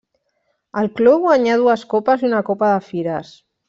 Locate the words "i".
2.27-2.31